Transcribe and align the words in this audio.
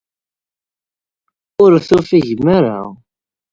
Ur 1.63 1.71
tufigem 1.87 2.45
ara. 2.57 2.77